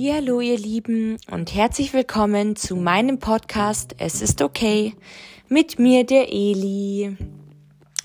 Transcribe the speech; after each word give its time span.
Hallo 0.00 0.40
ihr 0.40 0.56
Lieben 0.56 1.16
und 1.28 1.52
herzlich 1.56 1.92
willkommen 1.92 2.54
zu 2.54 2.76
meinem 2.76 3.18
Podcast 3.18 3.96
Es 3.98 4.22
ist 4.22 4.42
okay 4.42 4.94
mit 5.48 5.80
mir 5.80 6.04
der 6.04 6.32
Eli. 6.32 7.16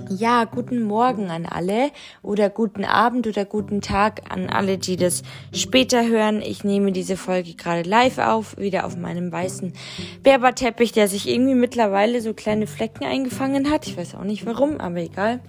Ja, 0.10 0.46
guten 0.46 0.82
Morgen 0.82 1.30
an 1.30 1.46
alle 1.46 1.92
oder 2.24 2.50
guten 2.50 2.84
Abend 2.84 3.28
oder 3.28 3.46
guten 3.46 3.82
Tag 3.82 4.24
an 4.32 4.50
alle, 4.50 4.80
die 4.80 4.96
das 4.96 5.22
später 5.54 6.08
hören. 6.08 6.42
Ich 6.42 6.64
nehme 6.64 6.94
diese 6.94 7.16
Folge 7.16 7.54
gerade 7.54 7.88
live 7.88 8.18
auf, 8.18 8.58
wieder 8.58 8.86
auf 8.86 8.98
meinem 8.98 9.32
weißen 9.32 9.74
Berberteppich, 10.24 10.94
der 10.94 11.08
sich 11.08 11.30
irgendwie 11.30 11.56
mittlerweile 11.56 12.22
so 12.22 12.34
kleine 12.34 12.66
Flecken 12.66 13.04
eingefangen 13.04 13.70
hat. 13.70 13.86
Ich 13.86 13.98
weiß 13.98 14.16
auch 14.16 14.24
nicht 14.24 14.48
warum, 14.48 14.80
aber 14.80 14.98
egal. 14.98 15.42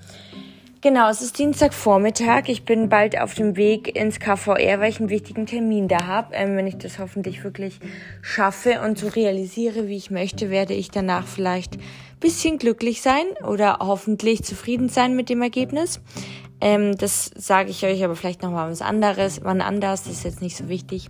Genau, 0.84 1.08
es 1.08 1.22
ist 1.22 1.38
Dienstagvormittag. 1.38 2.42
Ich 2.48 2.66
bin 2.66 2.90
bald 2.90 3.18
auf 3.18 3.32
dem 3.32 3.56
Weg 3.56 3.96
ins 3.96 4.20
KVR, 4.20 4.80
weil 4.80 4.90
ich 4.90 5.00
einen 5.00 5.08
wichtigen 5.08 5.46
Termin 5.46 5.88
da 5.88 6.04
habe. 6.06 6.34
Ähm, 6.34 6.58
wenn 6.58 6.66
ich 6.66 6.76
das 6.76 6.98
hoffentlich 6.98 7.42
wirklich 7.42 7.80
schaffe 8.20 8.82
und 8.82 8.98
so 8.98 9.08
realisiere, 9.08 9.88
wie 9.88 9.96
ich 9.96 10.10
möchte, 10.10 10.50
werde 10.50 10.74
ich 10.74 10.90
danach 10.90 11.26
vielleicht 11.26 11.78
bisschen 12.20 12.58
glücklich 12.58 13.00
sein 13.00 13.24
oder 13.48 13.78
hoffentlich 13.80 14.44
zufrieden 14.44 14.90
sein 14.90 15.16
mit 15.16 15.30
dem 15.30 15.40
Ergebnis. 15.40 16.02
Ähm, 16.60 16.98
das 16.98 17.30
sage 17.34 17.70
ich 17.70 17.82
euch 17.86 18.04
aber 18.04 18.14
vielleicht 18.14 18.42
nochmal 18.42 18.70
was 18.70 18.82
anderes, 18.82 19.40
wann 19.42 19.62
anders, 19.62 20.02
das 20.02 20.12
ist 20.12 20.24
jetzt 20.24 20.42
nicht 20.42 20.58
so 20.58 20.68
wichtig. 20.68 21.08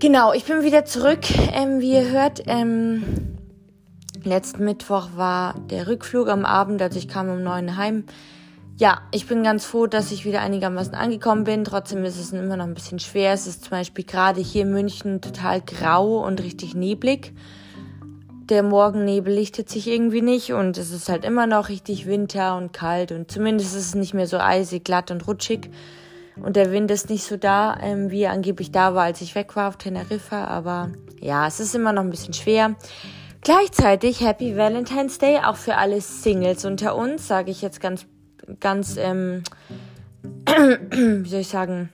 Genau, 0.00 0.32
ich 0.32 0.46
bin 0.46 0.64
wieder 0.64 0.84
zurück. 0.84 1.20
Ähm, 1.52 1.78
wie 1.78 1.92
ihr 1.92 2.10
hört, 2.10 2.42
ähm, 2.48 3.35
Letzten 4.26 4.64
Mittwoch 4.64 5.10
war 5.14 5.54
der 5.70 5.86
Rückflug 5.86 6.28
am 6.28 6.44
Abend, 6.44 6.82
also 6.82 6.98
ich 6.98 7.06
kam 7.06 7.28
um 7.28 7.44
neun 7.44 7.76
heim. 7.76 8.02
Ja, 8.76 9.02
ich 9.12 9.28
bin 9.28 9.44
ganz 9.44 9.64
froh, 9.64 9.86
dass 9.86 10.10
ich 10.10 10.24
wieder 10.24 10.40
einigermaßen 10.40 10.96
angekommen 10.96 11.44
bin. 11.44 11.62
Trotzdem 11.62 12.04
ist 12.04 12.18
es 12.18 12.32
immer 12.32 12.56
noch 12.56 12.64
ein 12.64 12.74
bisschen 12.74 12.98
schwer. 12.98 13.32
Es 13.32 13.46
ist 13.46 13.62
zum 13.62 13.70
Beispiel 13.70 14.04
gerade 14.04 14.40
hier 14.40 14.62
in 14.62 14.72
München 14.72 15.20
total 15.20 15.60
grau 15.60 16.26
und 16.26 16.42
richtig 16.42 16.74
neblig. 16.74 17.34
Der 18.50 18.64
Morgennebel 18.64 19.32
lichtet 19.32 19.70
sich 19.70 19.86
irgendwie 19.86 20.22
nicht 20.22 20.52
und 20.52 20.76
es 20.76 20.90
ist 20.90 21.08
halt 21.08 21.24
immer 21.24 21.46
noch 21.46 21.68
richtig 21.68 22.06
Winter 22.06 22.56
und 22.56 22.72
kalt 22.72 23.12
und 23.12 23.30
zumindest 23.30 23.76
ist 23.76 23.86
es 23.86 23.94
nicht 23.94 24.12
mehr 24.12 24.26
so 24.26 24.38
eisig, 24.38 24.84
glatt 24.84 25.12
und 25.12 25.24
rutschig. 25.28 25.70
Und 26.42 26.56
der 26.56 26.72
Wind 26.72 26.90
ist 26.90 27.10
nicht 27.10 27.22
so 27.22 27.36
da, 27.36 27.78
ähm, 27.80 28.10
wie 28.10 28.22
er 28.22 28.32
angeblich 28.32 28.72
da 28.72 28.92
war, 28.92 29.04
als 29.04 29.20
ich 29.20 29.36
weg 29.36 29.54
war 29.54 29.68
auf 29.68 29.76
Teneriffa. 29.76 30.46
Aber 30.46 30.90
ja, 31.20 31.46
es 31.46 31.60
ist 31.60 31.76
immer 31.76 31.92
noch 31.92 32.02
ein 32.02 32.10
bisschen 32.10 32.34
schwer. 32.34 32.74
Gleichzeitig 33.46 34.22
Happy 34.22 34.56
Valentine's 34.56 35.18
Day 35.18 35.38
auch 35.38 35.54
für 35.54 35.76
alle 35.76 36.00
Singles 36.00 36.64
unter 36.64 36.96
uns, 36.96 37.28
sage 37.28 37.52
ich 37.52 37.62
jetzt 37.62 37.80
ganz, 37.80 38.04
ganz, 38.58 38.96
ähm, 38.96 39.44
wie 40.48 41.28
soll 41.28 41.42
ich 41.42 41.46
sagen, 41.46 41.88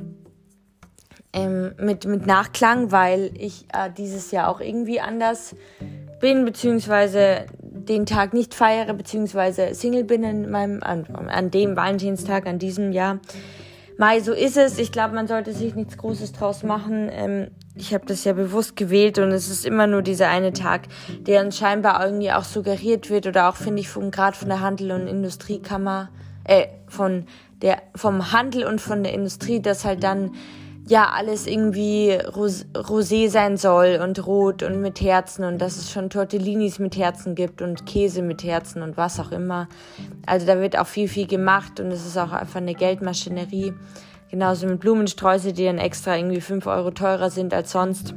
ähm, 1.34 1.75
mit, 1.78 2.06
mit 2.06 2.27
Nachklang, 2.27 2.91
weil 2.91 3.33
ich 3.34 3.67
äh, 3.75 3.91
dieses 3.94 4.31
Jahr 4.31 4.48
auch 4.48 4.62
irgendwie 4.62 5.03
anders 5.03 5.55
bin, 6.22 6.47
beziehungsweise 6.47 7.44
den 7.61 8.06
Tag 8.06 8.33
nicht 8.33 8.55
feiere, 8.55 8.94
beziehungsweise 8.94 9.75
Single 9.75 10.05
bin 10.05 10.25
in 10.25 10.50
meinem, 10.50 10.83
an, 10.83 11.05
an 11.28 11.50
dem 11.50 11.77
Valentinstag, 11.77 12.47
an 12.47 12.59
diesem 12.61 12.92
Jahr. 12.92 13.19
Mai, 13.98 14.20
so 14.20 14.33
ist 14.33 14.56
es. 14.56 14.78
Ich 14.78 14.91
glaube, 14.91 15.14
man 15.14 15.27
sollte 15.27 15.53
sich 15.53 15.75
nichts 15.75 15.98
Großes 15.98 16.33
draus 16.33 16.62
machen. 16.62 17.11
Ähm, 17.12 17.48
ich 17.75 17.95
habe 17.95 18.05
das 18.06 18.25
ja 18.25 18.34
bewusst 18.34 18.77
gewählt 18.77 19.19
und 19.19 19.31
es 19.31 19.48
ist 19.48 19.65
immer 19.65 19.87
nur 19.87 20.03
dieser 20.03 20.28
eine 20.28 20.53
Tag, 20.53 20.83
der 21.20 21.45
uns 21.45 21.56
scheinbar 21.56 22.05
irgendwie 22.05 22.33
auch 22.33 22.45
suggeriert 22.45 23.09
wird 23.09 23.27
oder 23.27 23.48
auch 23.48 23.56
finde 23.56 23.81
ich 23.81 23.89
vom 23.89 24.11
gerade 24.11 24.37
von 24.37 24.48
der 24.48 24.61
Handel- 24.61 24.92
und 24.92 25.06
Industriekammer, 25.06 26.11
äh, 26.45 26.67
von 26.89 27.25
der 27.62 27.81
vom 27.95 28.33
Handel 28.33 28.65
und 28.65 28.81
von 28.81 29.03
der 29.03 29.15
Industrie, 29.15 29.61
dass 29.61 29.84
halt 29.84 30.03
dann 30.03 30.33
ja 30.87 31.11
alles 31.11 31.47
irgendwie 31.47 32.12
ros 32.12 32.67
rosé 32.75 33.31
sein 33.31 33.56
soll 33.56 34.00
und 34.03 34.27
rot 34.27 34.62
und 34.62 34.81
mit 34.81 35.00
Herzen 35.00 35.44
und 35.44 35.59
dass 35.59 35.77
es 35.77 35.91
schon 35.91 36.11
Tortellinis 36.11 36.78
mit 36.78 36.97
Herzen 36.97 37.34
gibt 37.34 37.62
und 37.62 37.87
Käse 37.87 38.21
mit 38.21 38.43
Herzen 38.43 38.82
und 38.82 38.97
was 38.97 39.21
auch 39.21 39.31
immer. 39.31 39.69
Also 40.27 40.47
da 40.47 40.61
wird 40.61 40.77
auch 40.77 40.87
viel, 40.87 41.09
viel 41.09 41.27
gemacht 41.27 41.78
und 41.81 41.87
es 41.93 42.05
ist 42.05 42.19
auch 42.19 42.32
einfach 42.32 42.61
eine 42.61 42.75
Geldmaschinerie. 42.75 43.72
Genauso 44.32 44.66
mit 44.66 44.81
Blumensträuße, 44.81 45.53
die 45.53 45.66
dann 45.66 45.76
extra 45.76 46.16
irgendwie 46.16 46.41
5 46.41 46.66
Euro 46.66 46.91
teurer 46.91 47.28
sind 47.28 47.53
als 47.53 47.70
sonst. 47.70 48.15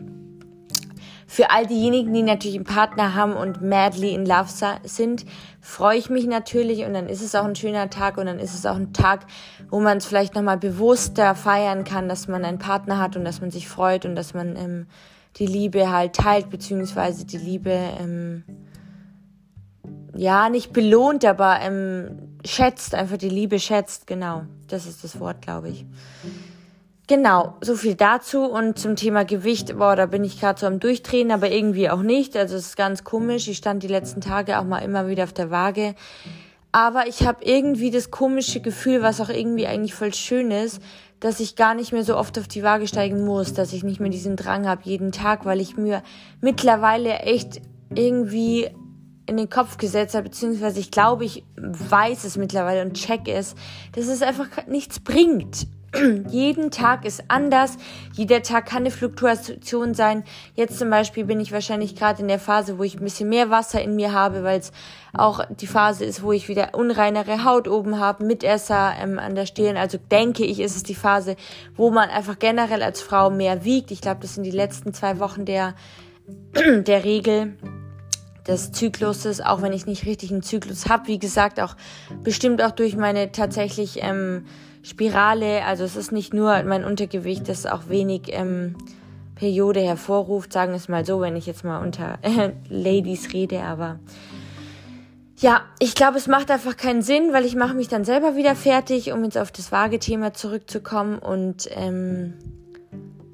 Für 1.27 1.51
all 1.51 1.67
diejenigen, 1.67 2.13
die 2.13 2.23
natürlich 2.23 2.55
einen 2.55 2.63
Partner 2.63 3.15
haben 3.15 3.33
und 3.33 3.61
madly 3.61 4.13
in 4.13 4.25
love 4.25 4.47
sind, 4.85 5.25
freue 5.59 5.97
ich 5.97 6.09
mich 6.09 6.25
natürlich 6.25 6.85
und 6.85 6.93
dann 6.93 7.09
ist 7.09 7.21
es 7.21 7.35
auch 7.35 7.43
ein 7.43 7.57
schöner 7.57 7.89
Tag 7.89 8.17
und 8.17 8.27
dann 8.27 8.39
ist 8.39 8.55
es 8.55 8.65
auch 8.65 8.77
ein 8.77 8.93
Tag, 8.93 9.25
wo 9.69 9.81
man 9.81 9.97
es 9.97 10.05
vielleicht 10.05 10.35
nochmal 10.35 10.57
bewusster 10.57 11.35
feiern 11.35 11.83
kann, 11.83 12.07
dass 12.07 12.29
man 12.29 12.45
einen 12.45 12.59
Partner 12.59 12.97
hat 12.97 13.17
und 13.17 13.25
dass 13.25 13.41
man 13.41 13.51
sich 13.51 13.67
freut 13.67 14.05
und 14.05 14.15
dass 14.15 14.33
man 14.33 14.55
ähm, 14.55 14.87
die 15.35 15.47
Liebe 15.47 15.91
halt 15.91 16.13
teilt, 16.13 16.49
beziehungsweise 16.49 17.25
die 17.25 17.39
Liebe, 17.39 17.77
ähm, 17.99 18.45
ja, 20.15 20.49
nicht 20.49 20.71
belohnt, 20.73 21.25
aber 21.25 21.59
ähm, 21.61 22.37
schätzt, 22.45 22.95
einfach 22.95 23.17
die 23.17 23.29
Liebe 23.29 23.59
schätzt, 23.59 24.07
genau. 24.07 24.43
Das 24.67 24.85
ist 24.85 25.03
das 25.03 25.19
Wort, 25.19 25.41
glaube 25.41 25.69
ich. 25.69 25.85
Genau, 27.07 27.55
so 27.61 27.75
viel 27.75 27.95
dazu. 27.95 28.45
Und 28.45 28.79
zum 28.79 28.95
Thema 28.95 29.25
Gewicht, 29.25 29.77
boah, 29.77 29.95
da 29.95 30.07
bin 30.07 30.23
ich 30.23 30.39
gerade 30.39 30.59
so 30.59 30.65
am 30.65 30.79
Durchdrehen, 30.79 31.31
aber 31.31 31.51
irgendwie 31.51 31.89
auch 31.89 32.01
nicht. 32.01 32.35
Also 32.35 32.55
es 32.55 32.67
ist 32.67 32.77
ganz 32.77 33.03
komisch. 33.03 33.47
Ich 33.47 33.57
stand 33.57 33.83
die 33.83 33.87
letzten 33.87 34.21
Tage 34.21 34.57
auch 34.57 34.63
mal 34.63 34.79
immer 34.79 35.07
wieder 35.07 35.25
auf 35.25 35.33
der 35.33 35.51
Waage. 35.51 35.95
Aber 36.71 37.07
ich 37.07 37.25
habe 37.25 37.43
irgendwie 37.45 37.91
das 37.91 38.09
komische 38.09 38.59
Gefühl, 38.59 39.01
was 39.01 39.21
auch 39.21 39.29
irgendwie 39.29 39.67
eigentlich 39.67 39.93
voll 39.93 40.13
schön 40.13 40.49
ist, 40.51 40.81
dass 41.19 41.39
ich 41.39 41.55
gar 41.55 41.73
nicht 41.73 41.93
mehr 41.93 42.03
so 42.03 42.17
oft 42.17 42.37
auf 42.39 42.47
die 42.47 42.63
Waage 42.63 42.87
steigen 42.87 43.23
muss, 43.23 43.53
dass 43.53 43.71
ich 43.71 43.83
nicht 43.83 43.99
mehr 43.99 44.09
diesen 44.09 44.35
Drang 44.35 44.67
habe 44.67 44.81
jeden 44.83 45.11
Tag, 45.11 45.45
weil 45.45 45.61
ich 45.61 45.77
mir 45.77 46.03
mittlerweile 46.41 47.19
echt 47.19 47.61
irgendwie 47.93 48.69
in 49.27 49.37
den 49.37 49.49
Kopf 49.49 49.77
gesetzt 49.77 50.15
habe, 50.15 50.25
beziehungsweise 50.25 50.79
ich 50.79 50.91
glaube, 50.91 51.25
ich 51.25 51.43
weiß 51.57 52.23
es 52.25 52.37
mittlerweile 52.37 52.81
und 52.83 52.93
check 52.93 53.27
es, 53.27 53.55
dass 53.93 54.07
es 54.07 54.21
einfach 54.21 54.47
nichts 54.67 54.99
bringt. 54.99 55.67
Jeden 56.29 56.71
Tag 56.71 57.05
ist 57.05 57.23
anders. 57.27 57.77
Jeder 58.13 58.41
Tag 58.41 58.67
kann 58.67 58.79
eine 58.79 58.91
Fluktuation 58.91 59.93
sein. 59.93 60.23
Jetzt 60.55 60.77
zum 60.77 60.89
Beispiel 60.89 61.25
bin 61.25 61.39
ich 61.39 61.51
wahrscheinlich 61.51 61.95
gerade 61.95 62.21
in 62.21 62.27
der 62.27 62.39
Phase, 62.39 62.77
wo 62.77 62.83
ich 62.83 62.95
ein 62.95 63.03
bisschen 63.03 63.29
mehr 63.29 63.49
Wasser 63.49 63.81
in 63.81 63.95
mir 63.95 64.11
habe, 64.11 64.43
weil 64.43 64.59
es 64.59 64.71
auch 65.13 65.45
die 65.49 65.67
Phase 65.67 66.05
ist, 66.05 66.21
wo 66.21 66.31
ich 66.31 66.49
wieder 66.49 66.69
unreinere 66.73 67.45
Haut 67.45 67.67
oben 67.67 67.99
habe, 67.99 68.25
Mitesser 68.25 68.93
ähm, 69.01 69.19
an 69.19 69.35
der 69.35 69.45
Stirn. 69.45 69.77
Also 69.77 69.97
denke 70.11 70.45
ich, 70.45 70.59
ist 70.59 70.75
es 70.75 70.83
die 70.83 70.95
Phase, 70.95 71.35
wo 71.75 71.91
man 71.91 72.09
einfach 72.09 72.39
generell 72.39 72.83
als 72.83 73.01
Frau 73.01 73.29
mehr 73.29 73.63
wiegt. 73.63 73.91
Ich 73.91 74.01
glaube, 74.01 74.21
das 74.21 74.35
sind 74.35 74.43
die 74.43 74.51
letzten 74.51 74.93
zwei 74.93 75.19
Wochen 75.19 75.45
der, 75.45 75.75
der 76.55 77.03
Regel 77.03 77.57
des 78.47 78.71
Zykluses, 78.71 79.41
auch 79.41 79.61
wenn 79.61 79.73
ich 79.73 79.85
nicht 79.85 80.05
richtig 80.05 80.31
einen 80.31 80.43
Zyklus 80.43 80.87
habe. 80.87 81.07
Wie 81.07 81.19
gesagt, 81.19 81.59
auch 81.59 81.75
bestimmt 82.23 82.61
auch 82.61 82.71
durch 82.71 82.95
meine 82.95 83.31
tatsächlich 83.31 83.99
ähm, 84.01 84.45
Spirale. 84.83 85.65
Also 85.65 85.83
es 85.83 85.95
ist 85.95 86.11
nicht 86.11 86.33
nur 86.33 86.61
mein 86.63 86.83
Untergewicht, 86.83 87.49
das 87.49 87.65
auch 87.65 87.89
wenig 87.89 88.23
ähm, 88.27 88.75
Periode 89.35 89.81
hervorruft, 89.81 90.53
sagen 90.53 90.71
wir 90.71 90.77
es 90.77 90.87
mal 90.87 91.05
so, 91.05 91.21
wenn 91.21 91.35
ich 91.35 91.45
jetzt 91.45 91.63
mal 91.63 91.79
unter 91.79 92.19
äh, 92.21 92.51
Ladies 92.69 93.33
rede, 93.33 93.61
aber 93.61 93.99
ja, 95.37 95.61
ich 95.79 95.95
glaube, 95.95 96.17
es 96.17 96.27
macht 96.27 96.49
einfach 96.49 96.77
keinen 96.77 97.01
Sinn, 97.01 97.33
weil 97.33 97.43
ich 97.43 97.55
mache 97.55 97.73
mich 97.73 97.89
dann 97.89 98.05
selber 98.05 98.37
wieder 98.37 98.55
fertig, 98.55 99.11
um 99.11 99.23
jetzt 99.25 99.37
auf 99.37 99.51
das 99.51 99.71
Waagethema 99.71 100.33
zurückzukommen 100.33 101.19
und 101.19 101.67
ähm, 101.71 102.33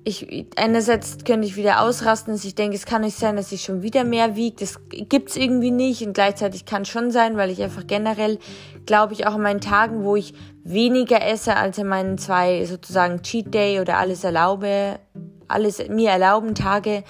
ich 0.03 0.47
einerseits 0.55 1.23
könnte 1.23 1.47
ich 1.47 1.55
wieder 1.55 1.81
ausrasten, 1.81 2.33
dass 2.33 2.43
ich 2.43 2.55
denke, 2.55 2.75
es 2.75 2.85
kann 2.85 3.01
nicht 3.01 3.17
sein, 3.17 3.35
dass 3.35 3.51
ich 3.51 3.61
schon 3.61 3.83
wieder 3.83 4.03
mehr 4.03 4.35
wiege. 4.35 4.55
Das 4.59 4.79
gibt's 4.89 5.35
irgendwie 5.35 5.71
nicht. 5.71 6.01
Und 6.05 6.13
gleichzeitig 6.13 6.65
kann 6.65 6.85
schon 6.85 7.11
sein, 7.11 7.37
weil 7.37 7.49
ich 7.49 7.61
einfach 7.61 7.85
generell 7.85 8.39
glaube 8.85 9.13
ich 9.13 9.27
auch 9.27 9.35
in 9.35 9.41
meinen 9.41 9.61
Tagen, 9.61 10.03
wo 10.03 10.15
ich 10.15 10.33
weniger 10.63 11.21
esse 11.21 11.55
als 11.55 11.77
in 11.77 11.87
meinen 11.87 12.17
zwei 12.17 12.65
sozusagen 12.65 13.21
Cheat 13.21 13.53
Day 13.53 13.79
oder 13.79 13.97
alles 13.97 14.23
erlaube, 14.23 14.99
alles 15.47 15.87
mir 15.89 16.09
erlauben 16.09 16.55
Tage, 16.55 17.03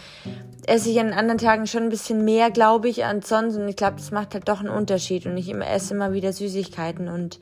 esse 0.67 0.89
ich 0.89 0.99
an 0.99 1.13
anderen 1.13 1.37
Tagen 1.37 1.67
schon 1.67 1.83
ein 1.83 1.89
bisschen 1.89 2.23
mehr, 2.25 2.51
glaube 2.51 2.89
ich, 2.89 3.05
als 3.05 3.29
sonst. 3.29 3.55
Und 3.55 3.67
ich 3.67 3.75
glaube, 3.75 3.97
das 3.97 4.11
macht 4.11 4.33
halt 4.33 4.47
doch 4.47 4.59
einen 4.59 4.69
Unterschied. 4.69 5.25
Und 5.25 5.37
ich 5.37 5.53
esse 5.53 5.93
immer 5.93 6.13
wieder 6.13 6.33
Süßigkeiten. 6.33 7.07
Und 7.07 7.39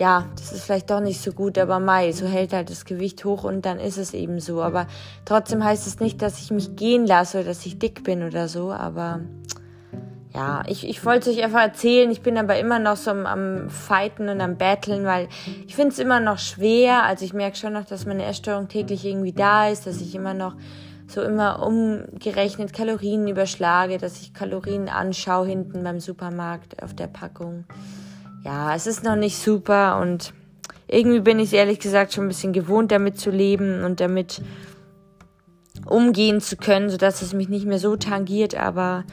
ja, 0.00 0.24
das 0.34 0.52
ist 0.52 0.64
vielleicht 0.64 0.90
doch 0.90 1.00
nicht 1.00 1.20
so 1.20 1.30
gut, 1.32 1.58
aber 1.58 1.78
Mai, 1.78 2.12
so 2.12 2.26
hält 2.26 2.54
halt 2.54 2.70
das 2.70 2.86
Gewicht 2.86 3.22
hoch 3.26 3.44
und 3.44 3.66
dann 3.66 3.78
ist 3.78 3.98
es 3.98 4.14
eben 4.14 4.40
so. 4.40 4.62
Aber 4.62 4.86
trotzdem 5.26 5.62
heißt 5.62 5.86
es 5.86 6.00
nicht, 6.00 6.22
dass 6.22 6.40
ich 6.40 6.50
mich 6.50 6.74
gehen 6.74 7.06
lasse 7.06 7.40
oder 7.40 7.48
dass 7.48 7.66
ich 7.66 7.78
dick 7.78 8.02
bin 8.02 8.22
oder 8.22 8.48
so, 8.48 8.72
aber 8.72 9.20
ja, 10.34 10.62
ich, 10.66 10.88
ich 10.88 11.04
wollte 11.04 11.28
es 11.28 11.36
euch 11.36 11.44
einfach 11.44 11.60
erzählen. 11.60 12.10
Ich 12.10 12.22
bin 12.22 12.38
aber 12.38 12.58
immer 12.58 12.78
noch 12.78 12.96
so 12.96 13.10
am, 13.10 13.26
am 13.26 13.68
Fighten 13.68 14.30
und 14.30 14.40
am 14.40 14.56
Battlen, 14.56 15.04
weil 15.04 15.28
ich 15.66 15.76
finde 15.76 15.90
es 15.90 15.98
immer 15.98 16.18
noch 16.18 16.38
schwer. 16.38 17.02
Also 17.02 17.26
ich 17.26 17.34
merke 17.34 17.58
schon 17.58 17.74
noch, 17.74 17.84
dass 17.84 18.06
meine 18.06 18.24
Essstörung 18.24 18.68
täglich 18.68 19.04
irgendwie 19.04 19.32
da 19.32 19.68
ist, 19.68 19.86
dass 19.86 20.00
ich 20.00 20.14
immer 20.14 20.32
noch 20.32 20.54
so 21.08 21.20
immer 21.20 21.62
umgerechnet 21.66 22.72
Kalorien 22.72 23.28
überschlage, 23.28 23.98
dass 23.98 24.22
ich 24.22 24.32
Kalorien 24.32 24.88
anschaue 24.88 25.46
hinten 25.46 25.84
beim 25.84 26.00
Supermarkt 26.00 26.82
auf 26.82 26.94
der 26.94 27.08
Packung 27.08 27.64
ja, 28.44 28.74
es 28.74 28.86
ist 28.86 29.04
noch 29.04 29.16
nicht 29.16 29.38
super 29.38 29.98
und 30.00 30.32
irgendwie 30.88 31.20
bin 31.20 31.38
ich 31.38 31.52
ehrlich 31.52 31.78
gesagt 31.78 32.12
schon 32.12 32.24
ein 32.24 32.28
bisschen 32.28 32.52
gewohnt, 32.52 32.90
damit 32.90 33.18
zu 33.18 33.30
leben 33.30 33.84
und 33.84 34.00
damit 34.00 34.42
umgehen 35.86 36.40
zu 36.40 36.56
können, 36.56 36.90
sodass 36.90 37.22
es 37.22 37.32
mich 37.32 37.48
nicht 37.48 37.66
mehr 37.66 37.78
so 37.78 37.96
tangiert, 37.96 38.54
aber 38.54 39.04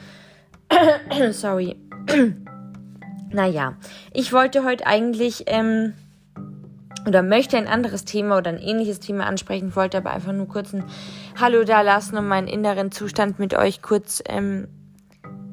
sorry. 1.32 1.76
naja, 3.30 3.76
ich 4.12 4.32
wollte 4.32 4.64
heute 4.64 4.86
eigentlich 4.86 5.44
ähm, 5.46 5.94
oder 7.06 7.22
möchte 7.22 7.56
ein 7.56 7.68
anderes 7.68 8.04
Thema 8.04 8.38
oder 8.38 8.50
ein 8.50 8.58
ähnliches 8.58 9.00
Thema 9.00 9.26
ansprechen, 9.26 9.76
wollte 9.76 9.98
aber 9.98 10.10
einfach 10.10 10.32
nur 10.32 10.48
kurz 10.48 10.74
ein 10.74 10.84
Hallo 11.40 11.64
da 11.64 11.82
lassen 11.82 12.16
und 12.16 12.26
meinen 12.26 12.48
inneren 12.48 12.90
Zustand 12.92 13.38
mit 13.38 13.54
euch 13.54 13.82
kurz 13.82 14.22
ähm, 14.26 14.68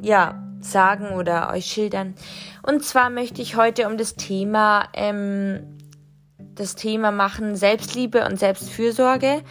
ja 0.02 0.45
sagen 0.72 1.12
oder 1.12 1.52
euch 1.52 1.66
schildern. 1.66 2.16
Und 2.64 2.84
zwar 2.84 3.10
möchte 3.10 3.42
ich 3.42 3.56
heute 3.56 3.88
um 3.88 3.98
das 3.98 4.16
Thema 4.16 4.90
ähm, 4.94 5.76
das 6.56 6.76
Thema 6.76 7.12
machen 7.12 7.56
Selbstliebe 7.56 8.26
und 8.26 8.40
Selbstfürsorge. 8.40 9.42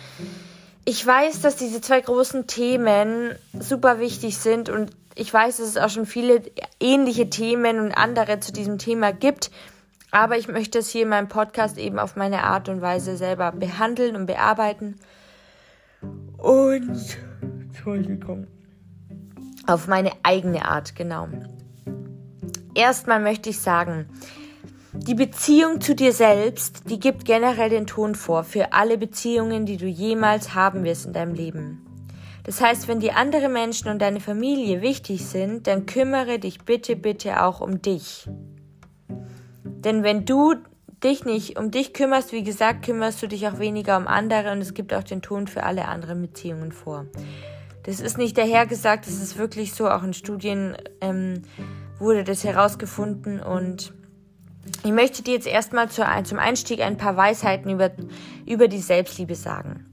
Ich 0.85 1.07
weiß, 1.07 1.41
dass 1.41 1.57
diese 1.57 1.81
zwei 1.81 2.01
großen 2.01 2.47
Themen 2.47 3.35
super 3.59 4.01
wichtig 4.01 4.39
sind 4.39 4.69
und 4.69 4.91
ich 5.15 5.33
weiß, 5.33 5.59
dass 5.59 5.69
es 5.69 5.77
auch 5.77 5.91
schon 5.91 6.07
viele 6.07 6.43
ähnliche 6.81 7.31
Themen 7.31 7.79
und 7.79 7.93
andere 7.93 8.41
zu 8.41 8.53
diesem 8.53 8.79
Thema 8.79 9.13
gibt. 9.13 9.51
Aber 10.11 10.37
ich 10.37 10.49
möchte 10.49 10.79
es 10.79 10.91
hier 10.91 11.03
in 11.03 11.09
meinem 11.09 11.29
Podcast 11.29 11.79
eben 11.79 11.99
auf 11.99 12.17
meine 12.17 12.45
Art 12.45 12.69
und 12.69 12.81
Weise 12.81 13.17
selber 13.17 13.53
behandeln 13.53 14.17
und 14.17 14.27
bearbeiten. 14.27 14.97
Und, 16.39 17.19
Entschuldigung, 17.41 18.47
auf 19.67 19.87
meine 19.87 20.13
eigene 20.23 20.67
Art, 20.67 20.95
genau. 20.95 21.29
Erstmal 22.75 23.21
möchte 23.21 23.51
ich 23.51 23.61
sagen, 23.61 24.09
die 24.93 25.15
Beziehung 25.15 25.81
zu 25.81 25.95
dir 25.95 26.13
selbst, 26.13 26.89
die 26.89 27.01
gibt 27.01 27.25
generell 27.25 27.69
den 27.69 27.87
Ton 27.87 28.15
vor 28.15 28.45
für 28.45 28.73
alle 28.73 28.97
Beziehungen, 28.97 29.67
die 29.67 29.77
du 29.77 29.87
jemals 29.87 30.55
haben 30.55 30.85
wirst 30.85 31.07
in 31.07 31.13
deinem 31.13 31.35
Leben. 31.35 31.85
Das 32.45 32.61
heißt, 32.61 32.89
wenn 32.89 33.01
dir 33.01 33.17
andere 33.17 33.49
Menschen 33.49 33.89
und 33.89 34.01
deine 34.01 34.21
Familie 34.21 34.83
wichtig 34.83 35.25
sind, 35.25 35.67
dann 35.67 35.87
kümmere 35.87 36.39
dich 36.39 36.61
bitte, 36.61 36.95
bitte 36.95 37.43
auch 37.43 37.61
um 37.61 37.81
dich. 37.81 38.29
Denn 39.65 40.03
wenn 40.03 40.25
du 40.25 40.55
dich 41.03 41.25
nicht 41.25 41.59
um 41.59 41.71
dich 41.71 41.93
kümmerst, 41.93 42.33
wie 42.33 42.45
gesagt, 42.45 42.85
kümmerst 42.85 43.23
du 43.23 43.27
dich 43.27 43.49
auch 43.49 43.59
weniger 43.59 43.97
um 43.97 44.07
andere 44.07 44.53
und 44.53 44.61
es 44.61 44.75
gibt 44.75 44.95
auch 44.95 45.03
den 45.03 45.23
Ton 45.23 45.47
für 45.47 45.65
alle 45.65 45.87
anderen 45.87 46.23
Beziehungen 46.23 46.73
vor. 46.73 47.07
Das 47.85 48.01
ist 48.01 48.19
nicht 48.19 48.37
dahergesagt, 48.39 49.07
das 49.07 49.15
ist 49.15 49.39
wirklich 49.39 49.75
so, 49.75 49.89
auch 49.89 50.03
in 50.03 50.15
Studien 50.15 50.77
ähm, 51.01 51.43
wurde 51.99 52.25
das 52.25 52.45
herausgefunden 52.45 53.41
und 53.41 53.93
ich 54.83 54.93
möchte 54.93 55.23
dir 55.23 55.35
jetzt 55.35 55.47
erstmal 55.47 55.89
zum 55.91 56.39
Einstieg 56.39 56.81
ein 56.81 56.97
paar 56.97 57.17
Weisheiten 57.17 57.71
über, 57.71 57.91
über 58.47 58.69
die 58.69 58.81
Selbstliebe 58.81 59.35
sagen. 59.35 59.87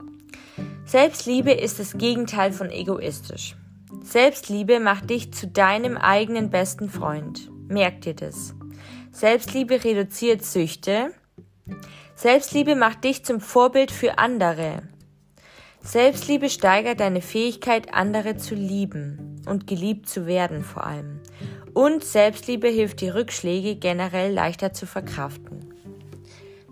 Selbstliebe 0.86 1.52
ist 1.52 1.78
das 1.78 1.96
Gegenteil 1.98 2.52
von 2.52 2.70
egoistisch. 2.70 3.56
Selbstliebe 4.02 4.80
macht 4.80 5.10
dich 5.10 5.32
zu 5.32 5.46
deinem 5.46 5.96
eigenen 5.96 6.50
besten 6.50 6.88
Freund. 6.88 7.50
Merk 7.68 8.00
dir 8.02 8.14
das. 8.14 8.54
Selbstliebe 9.12 9.84
reduziert 9.84 10.44
Süchte. 10.44 11.12
Selbstliebe 12.14 12.74
macht 12.74 13.04
dich 13.04 13.24
zum 13.24 13.40
Vorbild 13.40 13.90
für 13.90 14.18
andere. 14.18 14.82
Selbstliebe 15.82 16.48
steigert 16.48 17.00
deine 17.00 17.20
Fähigkeit, 17.20 17.92
andere 17.92 18.36
zu 18.36 18.54
lieben 18.54 19.42
und 19.46 19.66
geliebt 19.66 20.08
zu 20.08 20.26
werden 20.26 20.62
vor 20.62 20.86
allem. 20.86 21.20
Und 21.74 22.04
Selbstliebe 22.04 22.68
hilft 22.68 23.00
die 23.00 23.08
Rückschläge 23.08 23.76
generell 23.76 24.32
leichter 24.32 24.72
zu 24.72 24.86
verkraften. 24.86 25.72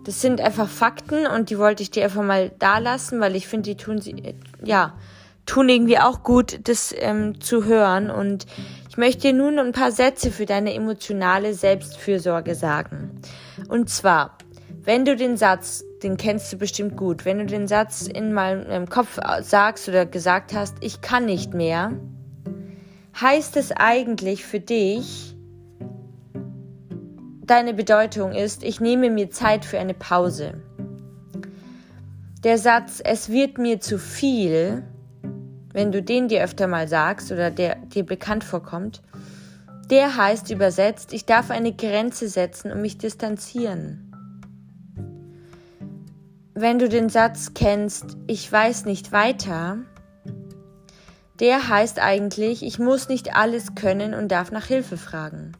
Das 0.05 0.21
sind 0.21 0.41
einfach 0.41 0.67
Fakten 0.67 1.27
und 1.27 1.49
die 1.49 1.59
wollte 1.59 1.83
ich 1.83 1.91
dir 1.91 2.05
einfach 2.05 2.23
mal 2.23 2.51
da 2.57 2.79
lassen, 2.79 3.19
weil 3.19 3.35
ich 3.35 3.47
finde, 3.47 3.71
die 3.71 3.77
tun 3.77 4.01
sie, 4.01 4.15
ja, 4.63 4.97
tun 5.45 5.69
irgendwie 5.69 5.99
auch 5.99 6.23
gut, 6.23 6.59
das 6.67 6.93
ähm, 6.97 7.39
zu 7.41 7.65
hören. 7.65 8.09
Und 8.09 8.45
ich 8.89 8.97
möchte 8.97 9.23
dir 9.23 9.33
nun 9.33 9.59
ein 9.59 9.73
paar 9.73 9.91
Sätze 9.91 10.31
für 10.31 10.45
deine 10.45 10.73
emotionale 10.73 11.53
Selbstfürsorge 11.53 12.55
sagen. 12.55 13.21
Und 13.67 13.89
zwar, 13.89 14.37
wenn 14.83 15.05
du 15.05 15.15
den 15.15 15.37
Satz, 15.37 15.83
den 16.03 16.17
kennst 16.17 16.51
du 16.51 16.57
bestimmt 16.57 16.97
gut, 16.97 17.25
wenn 17.25 17.39
du 17.39 17.45
den 17.45 17.67
Satz 17.67 18.07
in 18.07 18.33
meinem 18.33 18.89
Kopf 18.89 19.19
sagst 19.41 19.87
oder 19.87 20.05
gesagt 20.05 20.53
hast, 20.53 20.77
ich 20.81 21.01
kann 21.01 21.25
nicht 21.25 21.53
mehr, 21.53 21.91
heißt 23.19 23.57
es 23.57 23.71
eigentlich 23.71 24.43
für 24.43 24.59
dich, 24.59 25.35
deine 27.45 27.73
Bedeutung 27.73 28.31
ist, 28.31 28.63
ich 28.63 28.79
nehme 28.79 29.09
mir 29.09 29.29
Zeit 29.29 29.65
für 29.65 29.79
eine 29.79 29.93
Pause. 29.93 30.53
Der 32.43 32.57
Satz, 32.57 33.01
es 33.03 33.29
wird 33.29 33.57
mir 33.57 33.79
zu 33.79 33.99
viel, 33.99 34.83
wenn 35.73 35.91
du 35.91 36.01
den 36.01 36.27
dir 36.27 36.43
öfter 36.43 36.67
mal 36.67 36.87
sagst 36.87 37.31
oder 37.31 37.51
der 37.51 37.75
dir 37.75 38.03
bekannt 38.03 38.43
vorkommt, 38.43 39.01
der 39.89 40.15
heißt 40.15 40.49
übersetzt, 40.49 41.13
ich 41.13 41.25
darf 41.25 41.51
eine 41.51 41.73
Grenze 41.73 42.29
setzen 42.29 42.71
und 42.71 42.81
mich 42.81 42.97
distanzieren. 42.97 44.10
Wenn 46.61 46.77
du 46.77 46.87
den 46.87 47.09
Satz 47.09 47.55
kennst, 47.55 48.17
ich 48.27 48.51
weiß 48.51 48.85
nicht 48.85 49.11
weiter, 49.11 49.79
der 51.39 51.69
heißt 51.69 51.97
eigentlich, 51.97 52.61
ich 52.61 52.77
muss 52.77 53.09
nicht 53.09 53.35
alles 53.35 53.73
können 53.73 54.13
und 54.13 54.27
darf 54.27 54.51
nach 54.51 54.67
Hilfe 54.67 54.95
fragen. 54.95 55.53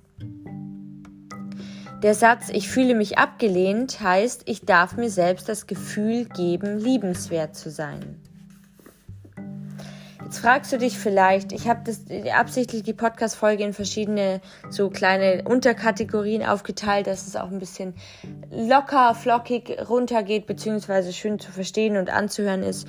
Der 2.03 2.13
Satz, 2.13 2.50
ich 2.50 2.69
fühle 2.69 2.94
mich 2.94 3.18
abgelehnt, 3.18 4.00
heißt, 4.00 4.44
ich 4.45 4.62
darf 4.62 4.95
mir 4.95 5.09
selbst 5.09 5.50
das 5.50 5.65
Gefühl 5.65 6.25
geben, 6.25 6.77
liebenswert 6.77 7.56
zu 7.56 7.71
sein. 7.71 8.21
Jetzt 10.31 10.39
fragst 10.39 10.72
du 10.72 10.78
dich 10.78 10.98
vielleicht, 10.98 11.51
ich 11.51 11.68
habe 11.68 11.92
absichtlich 12.33 12.83
die 12.83 12.94
Podcast-Folge 12.94 13.66
in 13.66 13.74
verschiedene 13.74 14.39
so 14.69 14.89
kleine 14.89 15.44
Unterkategorien 15.44 16.45
aufgeteilt, 16.45 17.07
dass 17.07 17.28
es 17.28 17.36
auch 17.36 17.51
ein 17.51 17.60
bisschen 17.60 17.95
locker, 18.50 19.13
flockig 19.13 19.78
runtergeht, 19.89 20.48
beziehungsweise 20.48 21.12
schön 21.12 21.38
zu 21.38 21.51
verstehen 21.51 21.98
und 21.98 22.10
anzuhören 22.10 22.63
ist. 22.63 22.88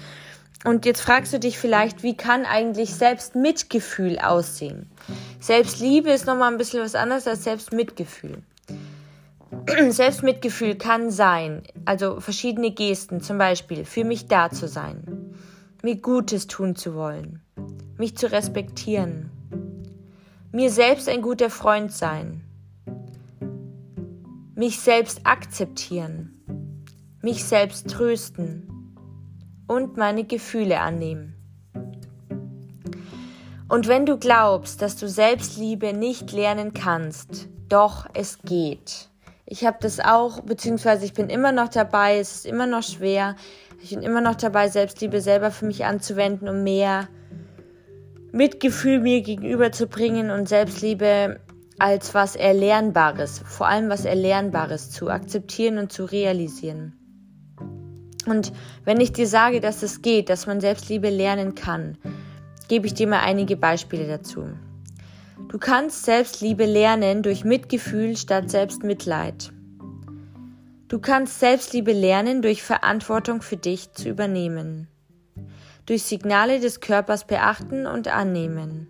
Und 0.65 0.87
jetzt 0.87 1.01
fragst 1.01 1.33
du 1.33 1.41
dich 1.41 1.59
vielleicht, 1.59 2.05
wie 2.05 2.17
kann 2.17 2.45
eigentlich 2.45 2.95
Selbstmitgefühl 2.95 4.21
aussehen? 4.21 4.89
Selbstliebe 5.41 6.13
ist 6.13 6.27
nochmal 6.27 6.53
ein 6.53 6.59
bisschen 6.59 6.81
was 6.81 6.95
anderes 6.95 7.27
als 7.27 7.43
Selbstmitgefühl. 7.43 8.41
Selbstmitgefühl 9.91 10.77
kann 10.77 11.11
sein, 11.11 11.65
also 11.87 12.21
verschiedene 12.21 12.71
Gesten, 12.71 13.21
zum 13.21 13.39
Beispiel 13.39 13.85
für 13.85 14.05
mich 14.05 14.29
da 14.29 14.51
zu 14.51 14.69
sein, 14.69 15.03
mir 15.83 15.97
Gutes 15.97 16.47
tun 16.47 16.77
zu 16.77 16.95
wollen, 16.95 17.43
mich 17.99 18.17
zu 18.17 18.31
respektieren, 18.31 19.31
mir 20.53 20.71
selbst 20.71 21.09
ein 21.09 21.23
guter 21.23 21.51
Freund 21.51 21.93
sein, 21.93 22.43
mich 24.55 24.81
selbst 24.81 25.27
akzeptieren, 25.27 26.45
mich 27.21 27.45
selbst 27.45 27.91
trösten, 27.91 28.73
und 29.73 29.97
meine 29.97 30.25
Gefühle 30.25 30.81
annehmen. 30.81 31.35
Und 33.69 33.89
wenn 33.89 34.05
du 34.05 34.19
glaubst, 34.19 34.83
dass 34.83 34.97
du 34.97 35.09
Selbstliebe 35.09 35.95
nicht 35.95 36.33
lernen 36.33 36.75
kannst, 36.75 37.49
doch 37.69 38.07
es 38.13 38.39
geht. 38.43 39.09
Ich 39.47 39.65
habe 39.65 39.79
das 39.81 39.99
auch, 39.99 40.41
beziehungsweise 40.41 41.07
ich 41.07 41.15
bin 41.15 41.31
immer 41.31 41.53
noch 41.53 41.69
dabei, 41.69 42.19
es 42.19 42.35
ist 42.37 42.47
immer 42.47 42.67
noch 42.67 42.83
schwer. 42.83 43.35
Ich 43.83 43.91
bin 43.91 44.03
immer 44.03 44.21
noch 44.21 44.37
dabei, 44.37 44.69
Selbstliebe 44.69 45.21
selber 45.21 45.51
für 45.51 45.67
mich 45.67 45.85
anzuwenden, 45.85 46.49
um 46.49 46.63
mehr 46.63 47.09
Mitgefühl 48.31 49.01
mir 49.01 49.23
gegenüberzubringen 49.23 50.31
und 50.31 50.49
Selbstliebe 50.49 51.41
als 51.79 52.15
was 52.15 52.37
Erlernbares, 52.37 53.43
vor 53.45 53.67
allem 53.67 53.89
was 53.89 54.05
Erlernbares 54.05 54.91
zu 54.91 55.11
akzeptieren 55.11 55.79
und 55.79 55.93
zu 55.93 56.05
realisieren. 56.05 56.93
Und 58.25 58.53
wenn 58.85 59.01
ich 59.01 59.13
dir 59.13 59.27
sage, 59.27 59.61
dass 59.61 59.83
es 59.83 60.01
geht, 60.01 60.29
dass 60.29 60.47
man 60.47 60.61
Selbstliebe 60.61 61.11
lernen 61.11 61.57
kann, 61.57 61.99
gebe 62.69 62.87
ich 62.87 62.95
dir 62.95 63.09
mal 63.09 63.21
einige 63.21 63.57
Beispiele 63.57 64.07
dazu. 64.07 64.45
Du 65.49 65.59
kannst 65.59 66.05
Selbstliebe 66.05 66.67
lernen 66.67 67.23
durch 67.23 67.45
Mitgefühl 67.45 68.17
statt 68.17 68.49
Selbstmitleid. 68.49 69.53
Du 70.93 70.99
kannst 70.99 71.41
Selbstliebe 71.41 71.95
lernen 71.95 72.43
durch 72.43 72.63
Verantwortung 72.63 73.41
für 73.41 73.57
dich 73.57 73.95
zu 73.95 74.11
übernehmen. 74.11 74.89
Durch 75.87 76.03
Signale 76.03 76.61
des 76.61 76.81
Körpers 76.81 77.27
beachten 77.27 77.87
und 77.87 78.09
annehmen. 78.09 78.89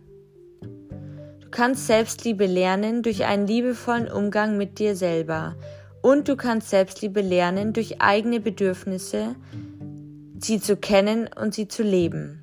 Du 1.40 1.48
kannst 1.52 1.86
Selbstliebe 1.86 2.46
lernen 2.46 3.04
durch 3.04 3.24
einen 3.24 3.46
liebevollen 3.46 4.10
Umgang 4.10 4.56
mit 4.56 4.80
dir 4.80 4.96
selber 4.96 5.54
und 6.02 6.26
du 6.26 6.34
kannst 6.34 6.70
Selbstliebe 6.70 7.20
lernen 7.20 7.72
durch 7.72 8.02
eigene 8.02 8.40
Bedürfnisse, 8.40 9.36
sie 10.40 10.58
zu 10.58 10.76
kennen 10.76 11.30
und 11.40 11.54
sie 11.54 11.68
zu 11.68 11.84
leben. 11.84 12.42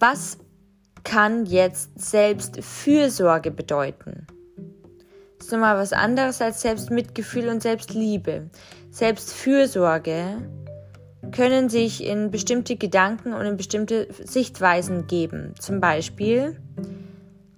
Was 0.00 0.38
kann 1.04 1.46
jetzt 1.46 2.00
Selbstfürsorge 2.00 3.52
bedeuten? 3.52 4.26
Ist 5.46 5.52
nochmal 5.52 5.76
was 5.76 5.92
anderes 5.92 6.42
als 6.42 6.62
Selbstmitgefühl 6.62 7.48
und 7.48 7.62
Selbstliebe. 7.62 8.50
Selbstfürsorge 8.90 10.42
können 11.30 11.68
sich 11.68 12.02
in 12.02 12.32
bestimmte 12.32 12.74
Gedanken 12.74 13.32
und 13.32 13.46
in 13.46 13.56
bestimmte 13.56 14.08
Sichtweisen 14.24 15.06
geben. 15.06 15.54
Zum 15.60 15.80
Beispiel 15.80 16.60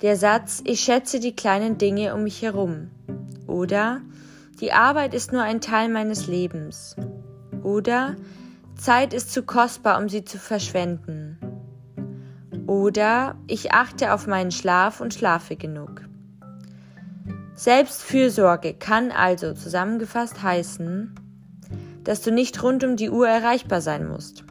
der 0.03 0.17
Satz, 0.17 0.63
ich 0.67 0.81
schätze 0.81 1.19
die 1.19 1.35
kleinen 1.35 1.79
Dinge 1.79 2.15
um 2.15 2.25
mich 2.25 2.43
herum. 2.43 2.91
Oder 3.47 4.03
die 4.61 4.73
Arbeit 4.73 5.15
ist 5.15 5.33
nur 5.33 5.41
ein 5.41 5.63
Teil 5.63 5.89
meines 5.89 6.27
Lebens. 6.27 6.95
Oder 7.63 8.17
Zeit 8.77 9.15
ist 9.15 9.33
zu 9.33 9.45
kostbar, 9.45 9.99
um 9.99 10.11
sie 10.11 10.27
zu 10.27 10.37
verschwenden. 10.37 11.39
Oder 12.67 13.37
ich 13.47 13.73
achte 13.73 14.13
auf 14.13 14.27
meinen 14.27 14.51
Schlaf 14.51 15.01
und 15.01 15.15
schlafe 15.15 15.57
genug. 15.57 16.08
Selbstfürsorge 17.59 18.75
kann 18.75 19.11
also 19.11 19.53
zusammengefasst 19.53 20.45
heißen, 20.45 21.13
dass 22.05 22.23
du 22.23 22.31
nicht 22.31 22.63
rund 22.63 22.85
um 22.85 22.95
die 22.95 23.11
Uhr 23.11 23.27
erreichbar 23.27 23.81
sein 23.81 24.07
musst, 24.07 24.45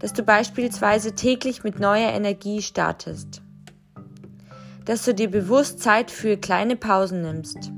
dass 0.00 0.14
du 0.14 0.24
beispielsweise 0.24 1.14
täglich 1.14 1.62
mit 1.62 1.78
neuer 1.78 2.10
Energie 2.10 2.60
startest, 2.60 3.40
dass 4.84 5.04
du 5.04 5.14
dir 5.14 5.30
bewusst 5.30 5.78
Zeit 5.78 6.10
für 6.10 6.36
kleine 6.36 6.74
Pausen 6.74 7.22
nimmst, 7.22 7.70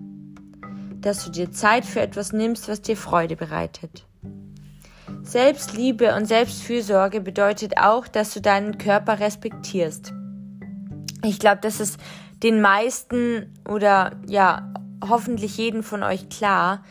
dass 1.02 1.26
du 1.26 1.30
dir 1.30 1.52
Zeit 1.52 1.84
für 1.84 2.00
etwas 2.00 2.32
nimmst, 2.32 2.66
was 2.66 2.80
dir 2.80 2.96
Freude 2.96 3.36
bereitet. 3.36 4.06
Selbstliebe 5.22 6.14
und 6.14 6.24
Selbstfürsorge 6.24 7.20
bedeutet 7.20 7.76
auch, 7.76 8.08
dass 8.08 8.32
du 8.32 8.40
deinen 8.40 8.78
Körper 8.78 9.20
respektierst. 9.20 10.14
Ich 11.24 11.38
glaube, 11.38 11.58
das 11.60 11.78
ist 11.78 11.98
den 12.42 12.60
meisten 12.60 13.54
oder 13.68 14.12
ja, 14.26 14.72
hoffentlich 15.06 15.56
jeden 15.56 15.82
von 15.82 16.02
euch 16.02 16.28
klar, 16.28 16.84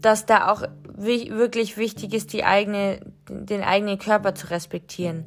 dass 0.00 0.26
da 0.26 0.50
auch 0.50 0.62
wirklich 0.96 1.76
wichtig 1.76 2.14
ist, 2.14 2.32
die 2.32 2.44
eigene, 2.44 3.00
den 3.28 3.62
eigenen 3.62 3.98
Körper 3.98 4.34
zu 4.34 4.50
respektieren. 4.50 5.24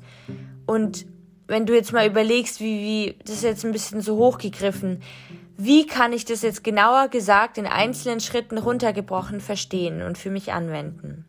Und 0.66 1.06
wenn 1.48 1.66
du 1.66 1.74
jetzt 1.74 1.94
mal 1.94 2.08
überlegst, 2.08 2.60
wie, 2.60 2.80
wie, 2.80 3.16
das 3.24 3.38
ist 3.38 3.44
jetzt 3.44 3.66
ein 3.66 3.72
bisschen 3.72 4.02
so 4.02 4.18
hochgegriffen, 4.18 5.02
wie 5.58 5.88
kann 5.88 6.12
ich 6.12 6.26
das 6.26 6.42
jetzt 6.42 6.64
genauer 6.64 7.08
gesagt 7.08 7.58
in 7.58 7.66
einzelnen 7.66 8.20
Schritten 8.20 8.58
runtergebrochen 8.58 9.40
verstehen 9.40 10.02
und 10.02 10.18
für 10.18 10.30
mich 10.30 10.52
anwenden? 10.52 11.26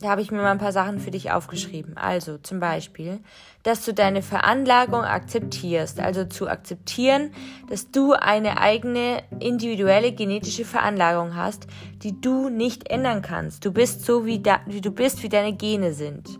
Da 0.00 0.08
habe 0.08 0.22
ich 0.22 0.30
mir 0.30 0.38
mal 0.38 0.50
ein 0.50 0.58
paar 0.58 0.72
Sachen 0.72 0.98
für 0.98 1.10
dich 1.10 1.30
aufgeschrieben. 1.30 1.98
Also 1.98 2.38
zum 2.38 2.58
Beispiel, 2.58 3.20
dass 3.62 3.84
du 3.84 3.92
deine 3.92 4.22
Veranlagung 4.22 5.02
akzeptierst. 5.02 6.00
Also 6.00 6.24
zu 6.24 6.48
akzeptieren, 6.48 7.32
dass 7.68 7.90
du 7.90 8.14
eine 8.14 8.58
eigene 8.58 9.22
individuelle 9.40 10.12
genetische 10.12 10.64
Veranlagung 10.64 11.36
hast, 11.36 11.66
die 12.02 12.18
du 12.18 12.48
nicht 12.48 12.88
ändern 12.88 13.20
kannst. 13.20 13.66
Du 13.66 13.72
bist 13.72 14.06
so, 14.06 14.24
wie, 14.24 14.40
da, 14.40 14.60
wie 14.66 14.80
du 14.80 14.90
bist, 14.90 15.22
wie 15.22 15.28
deine 15.28 15.52
Gene 15.52 15.92
sind. 15.92 16.38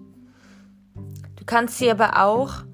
Du 1.36 1.44
kannst 1.44 1.76
sie 1.76 1.90
aber 1.90 2.24
auch 2.24 2.64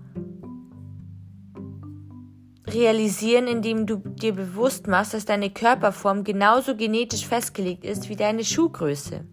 realisieren, 2.69 3.49
indem 3.49 3.87
du 3.87 3.97
dir 3.97 4.35
bewusst 4.35 4.87
machst, 4.87 5.15
dass 5.15 5.25
deine 5.25 5.51
Körperform 5.51 6.23
genauso 6.23 6.77
genetisch 6.77 7.27
festgelegt 7.27 7.85
ist 7.85 8.09
wie 8.09 8.17
deine 8.17 8.45
Schuhgröße. 8.45 9.25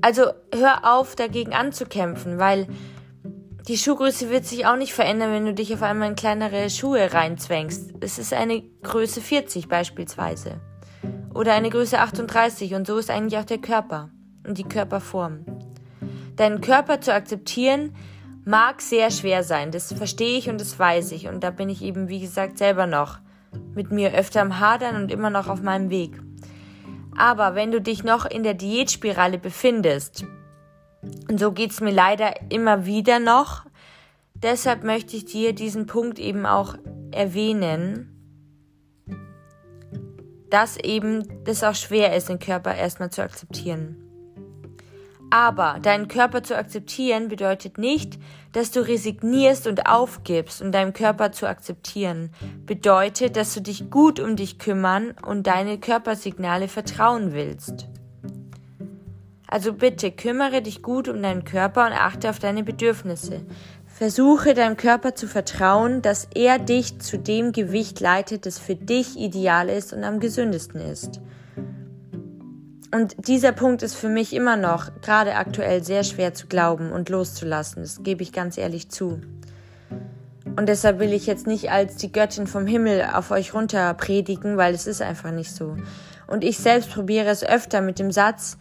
Also 0.00 0.32
hör 0.54 0.94
auf, 0.94 1.16
dagegen 1.16 1.52
anzukämpfen, 1.52 2.38
weil 2.38 2.68
die 3.68 3.76
Schuhgröße 3.76 4.30
wird 4.30 4.46
sich 4.46 4.66
auch 4.66 4.76
nicht 4.76 4.94
verändern, 4.94 5.32
wenn 5.32 5.46
du 5.46 5.54
dich 5.54 5.72
auf 5.74 5.82
einmal 5.82 6.08
in 6.08 6.16
kleinere 6.16 6.70
Schuhe 6.70 7.12
reinzwängst. 7.12 7.94
Es 8.00 8.18
ist 8.18 8.32
eine 8.32 8.62
Größe 8.82 9.20
40 9.20 9.68
beispielsweise. 9.68 10.60
Oder 11.34 11.52
eine 11.52 11.70
Größe 11.70 11.98
38 11.98 12.74
und 12.74 12.86
so 12.86 12.98
ist 12.98 13.10
eigentlich 13.10 13.38
auch 13.38 13.44
der 13.44 13.58
Körper 13.58 14.10
und 14.46 14.58
die 14.58 14.64
Körperform. 14.64 15.44
Deinen 16.36 16.60
Körper 16.60 17.00
zu 17.00 17.12
akzeptieren 17.12 17.94
mag 18.44 18.80
sehr 18.80 19.10
schwer 19.10 19.44
sein, 19.44 19.70
das 19.70 19.92
verstehe 19.92 20.38
ich 20.38 20.48
und 20.48 20.60
das 20.60 20.78
weiß 20.78 21.12
ich 21.12 21.28
und 21.28 21.44
da 21.44 21.50
bin 21.50 21.68
ich 21.68 21.82
eben, 21.82 22.08
wie 22.08 22.20
gesagt, 22.20 22.58
selber 22.58 22.86
noch 22.86 23.18
mit 23.74 23.90
mir 23.90 24.14
öfter 24.14 24.40
am 24.40 24.58
Hadern 24.58 24.96
und 24.96 25.12
immer 25.12 25.30
noch 25.30 25.48
auf 25.48 25.62
meinem 25.62 25.90
Weg. 25.90 26.20
Aber 27.20 27.54
wenn 27.54 27.70
du 27.70 27.82
dich 27.82 28.02
noch 28.02 28.24
in 28.24 28.44
der 28.44 28.54
Diätspirale 28.54 29.36
befindest, 29.36 30.24
und 31.28 31.38
so 31.38 31.52
geht's 31.52 31.82
mir 31.82 31.90
leider 31.90 32.32
immer 32.50 32.86
wieder 32.86 33.18
noch, 33.18 33.66
deshalb 34.32 34.84
möchte 34.84 35.18
ich 35.18 35.26
dir 35.26 35.52
diesen 35.52 35.84
Punkt 35.84 36.18
eben 36.18 36.46
auch 36.46 36.76
erwähnen, 37.10 38.16
dass 40.48 40.78
eben 40.78 41.44
das 41.44 41.62
auch 41.62 41.74
schwer 41.74 42.16
ist, 42.16 42.30
den 42.30 42.38
Körper 42.38 42.74
erstmal 42.74 43.10
zu 43.10 43.22
akzeptieren. 43.22 44.09
Aber 45.30 45.78
deinen 45.80 46.08
Körper 46.08 46.42
zu 46.42 46.56
akzeptieren 46.56 47.28
bedeutet 47.28 47.78
nicht, 47.78 48.18
dass 48.52 48.72
du 48.72 48.80
resignierst 48.80 49.68
und 49.68 49.86
aufgibst 49.86 50.60
und 50.60 50.72
deinem 50.72 50.92
Körper 50.92 51.30
zu 51.30 51.48
akzeptieren. 51.48 52.30
Bedeutet, 52.66 53.36
dass 53.36 53.54
du 53.54 53.60
dich 53.60 53.90
gut 53.90 54.18
um 54.18 54.34
dich 54.34 54.58
kümmern 54.58 55.14
und 55.24 55.46
deine 55.46 55.78
Körpersignale 55.78 56.66
vertrauen 56.66 57.32
willst. 57.32 57.86
Also 59.46 59.72
bitte 59.72 60.10
kümmere 60.10 60.62
dich 60.62 60.82
gut 60.82 61.08
um 61.08 61.22
deinen 61.22 61.44
Körper 61.44 61.86
und 61.86 61.92
achte 61.92 62.30
auf 62.30 62.38
deine 62.40 62.64
Bedürfnisse. 62.64 63.42
Versuche 63.86 64.54
deinem 64.54 64.76
Körper 64.76 65.14
zu 65.14 65.26
vertrauen, 65.26 66.02
dass 66.02 66.28
er 66.34 66.58
dich 66.58 67.00
zu 67.00 67.18
dem 67.18 67.52
Gewicht 67.52 68.00
leitet, 68.00 68.46
das 68.46 68.58
für 68.58 68.76
dich 68.76 69.16
ideal 69.18 69.68
ist 69.68 69.92
und 69.92 70.04
am 70.04 70.20
gesündesten 70.20 70.80
ist. 70.80 71.20
Und 72.92 73.28
dieser 73.28 73.52
Punkt 73.52 73.82
ist 73.82 73.94
für 73.94 74.08
mich 74.08 74.34
immer 74.34 74.56
noch, 74.56 74.90
gerade 75.00 75.36
aktuell, 75.36 75.84
sehr 75.84 76.02
schwer 76.02 76.34
zu 76.34 76.48
glauben 76.48 76.90
und 76.90 77.08
loszulassen. 77.08 77.82
Das 77.82 78.02
gebe 78.02 78.22
ich 78.22 78.32
ganz 78.32 78.58
ehrlich 78.58 78.88
zu. 78.90 79.20
Und 80.56 80.68
deshalb 80.68 80.98
will 80.98 81.12
ich 81.12 81.26
jetzt 81.26 81.46
nicht 81.46 81.70
als 81.70 81.96
die 81.96 82.10
Göttin 82.10 82.48
vom 82.48 82.66
Himmel 82.66 83.08
auf 83.14 83.30
euch 83.30 83.54
runter 83.54 83.94
predigen, 83.94 84.56
weil 84.56 84.74
es 84.74 84.88
ist 84.88 85.02
einfach 85.02 85.30
nicht 85.30 85.54
so. 85.54 85.76
Und 86.26 86.42
ich 86.42 86.58
selbst 86.58 86.90
probiere 86.90 87.28
es 87.28 87.44
öfter 87.44 87.80
mit 87.80 87.98
dem 87.98 88.10
Satz, 88.10 88.58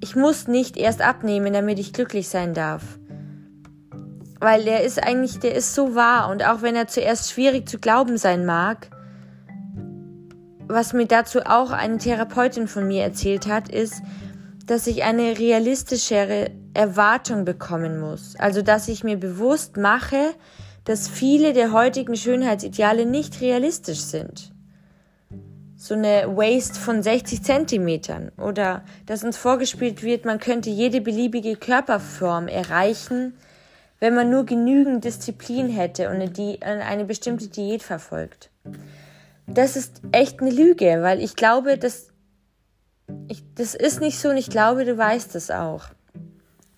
ich 0.00 0.14
muss 0.14 0.46
nicht 0.46 0.76
erst 0.76 1.02
abnehmen, 1.02 1.52
damit 1.52 1.80
ich 1.80 1.92
glücklich 1.92 2.28
sein 2.28 2.54
darf. 2.54 2.82
Weil 4.40 4.64
der 4.64 4.84
ist 4.84 5.02
eigentlich, 5.02 5.40
der 5.40 5.56
ist 5.56 5.74
so 5.74 5.96
wahr 5.96 6.30
und 6.30 6.46
auch 6.46 6.62
wenn 6.62 6.76
er 6.76 6.86
zuerst 6.86 7.32
schwierig 7.32 7.68
zu 7.68 7.78
glauben 7.78 8.16
sein 8.18 8.46
mag, 8.46 8.88
was 10.68 10.92
mir 10.92 11.06
dazu 11.06 11.40
auch 11.40 11.70
eine 11.70 11.98
Therapeutin 11.98 12.68
von 12.68 12.86
mir 12.86 13.02
erzählt 13.02 13.46
hat, 13.46 13.68
ist, 13.68 14.02
dass 14.66 14.86
ich 14.86 15.02
eine 15.02 15.38
realistischere 15.38 16.50
Erwartung 16.74 17.44
bekommen 17.44 17.98
muss. 17.98 18.36
Also, 18.38 18.62
dass 18.62 18.88
ich 18.88 19.02
mir 19.02 19.16
bewusst 19.16 19.76
mache, 19.76 20.34
dass 20.84 21.08
viele 21.08 21.54
der 21.54 21.72
heutigen 21.72 22.16
Schönheitsideale 22.16 23.06
nicht 23.06 23.40
realistisch 23.40 24.00
sind. 24.00 24.52
So 25.76 25.94
eine 25.94 26.36
Waist 26.36 26.76
von 26.76 27.02
60 27.02 27.42
Zentimetern 27.42 28.30
oder 28.36 28.84
dass 29.06 29.24
uns 29.24 29.36
vorgespielt 29.36 30.02
wird, 30.02 30.24
man 30.24 30.38
könnte 30.38 30.70
jede 30.70 31.00
beliebige 31.00 31.56
Körperform 31.56 32.48
erreichen, 32.48 33.34
wenn 34.00 34.14
man 34.14 34.28
nur 34.28 34.44
genügend 34.44 35.04
Disziplin 35.04 35.68
hätte 35.68 36.10
und 36.10 36.38
eine 36.62 37.04
bestimmte 37.04 37.48
Diät 37.48 37.82
verfolgt 37.82 38.50
das 39.48 39.76
ist 39.76 40.02
echt 40.12 40.40
eine 40.40 40.50
Lüge, 40.50 41.02
weil 41.02 41.20
ich 41.20 41.34
glaube, 41.34 41.78
dass 41.78 42.08
ich, 43.28 43.42
das 43.54 43.74
ist 43.74 44.00
nicht 44.00 44.18
so 44.18 44.28
und 44.28 44.36
ich 44.36 44.50
glaube, 44.50 44.84
du 44.84 44.96
weißt 44.96 45.34
es 45.34 45.50
auch. 45.50 45.84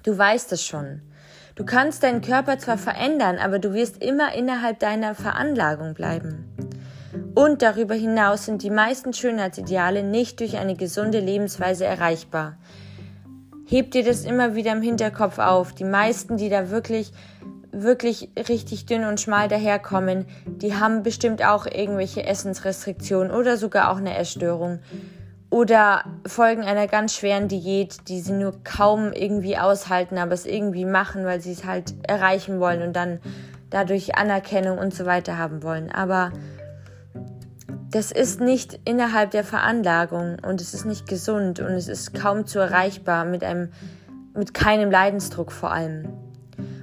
Du 0.05 0.17
weißt 0.17 0.53
es 0.53 0.65
schon. 0.65 1.03
Du 1.57 1.65
kannst 1.65 2.03
deinen 2.03 2.23
Körper 2.23 2.59
zwar 2.59 2.79
verändern, 2.79 3.39
aber 3.39 3.59
du 3.59 3.75
wirst 3.75 4.03
immer 4.03 4.35
innerhalb 4.35 4.79
deiner 4.79 5.15
Veranlagung 5.15 5.95
bleiben. 5.95 6.47
Und 7.35 7.63
darüber 7.63 7.95
hinaus 7.95 8.47
sind 8.47 8.63
die 8.63 8.71
meisten 8.71 9.13
Schönheitsideale 9.13 10.03
nicht 10.03 10.41
durch 10.41 10.57
eine 10.57 10.77
gesunde 10.77 11.21
Lebensweise 11.21 11.85
erreichbar. 11.85 12.57
Heb 13.67 13.91
dir 13.91 14.05
das 14.05 14.25
immer 14.25 14.55
wieder 14.55 14.73
im 14.73 14.83
Hinterkopf 14.83 15.39
auf. 15.39 15.75
Die 15.75 15.85
meisten, 15.85 16.37
die 16.37 16.49
da 16.49 16.71
wirklich 16.71 17.13
wirklich 17.73 18.31
richtig 18.49 18.87
dünn 18.87 19.05
und 19.05 19.21
schmal 19.21 19.49
daherkommen, 19.49 20.27
die 20.47 20.75
haben 20.75 21.03
bestimmt 21.03 21.45
auch 21.45 21.67
irgendwelche 21.67 22.25
Essensrestriktionen 22.25 23.31
oder 23.31 23.57
sogar 23.57 23.91
auch 23.91 23.99
eine 23.99 24.17
Essstörung 24.17 24.81
oder 25.51 26.05
folgen 26.27 26.63
einer 26.63 26.87
ganz 26.87 27.15
schweren 27.15 27.49
Diät, 27.49 28.09
die 28.09 28.21
sie 28.21 28.33
nur 28.33 28.63
kaum 28.63 29.13
irgendwie 29.13 29.59
aushalten, 29.59 30.17
aber 30.17 30.33
es 30.33 30.47
irgendwie 30.47 30.85
machen, 30.85 31.25
weil 31.25 31.41
sie 31.41 31.53
es 31.53 31.65
halt 31.65 31.95
erreichen 32.07 32.61
wollen 32.61 32.83
und 32.83 32.95
dann 32.95 33.21
dadurch 33.69 34.17
Anerkennung 34.17 34.79
und 34.79 34.95
so 34.95 35.07
weiter 35.07 35.39
haben 35.39 35.63
wollen. 35.63 35.91
Aber 35.91 36.33
das 37.91 38.13
ist 38.13 38.41
nicht 38.41 38.79
innerhalb 38.85 39.33
der 39.33 39.43
Veranlagung 39.43 40.37
und 40.47 40.61
es 40.61 40.75
ist 40.75 40.85
nicht 40.85 41.09
gesund 41.09 41.59
und 41.59 41.73
es 41.73 41.89
ist 41.89 42.15
kaum 42.15 42.47
zu 42.47 42.61
erreichbar 42.61 43.25
mit 43.25 43.43
einem, 43.43 43.71
mit 44.35 44.55
keinem 44.55 44.93
Leidensdruck 44.93 45.51
vor 45.51 45.73
allem. 45.73 46.09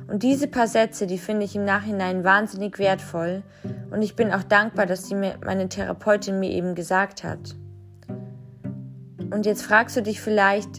Und 0.08 0.24
diese 0.24 0.48
paar 0.48 0.68
Sätze, 0.68 1.06
die 1.06 1.18
finde 1.18 1.46
ich 1.46 1.56
im 1.56 1.66
Nachhinein 1.66 2.24
wahnsinnig 2.24 2.80
wertvoll. 2.80 3.44
Und 3.92 4.02
ich 4.02 4.16
bin 4.16 4.32
auch 4.32 4.44
dankbar, 4.44 4.86
dass 4.86 5.04
die 5.04 5.16
mir, 5.16 5.38
meine 5.46 5.68
Therapeutin 5.68 6.40
mir 6.40 6.52
eben 6.52 6.76
gesagt 6.76 7.24
hat. 7.24 7.56
Und 9.30 9.46
jetzt 9.46 9.64
fragst 9.64 9.98
du 9.98 10.02
dich 10.02 10.22
vielleicht, 10.22 10.70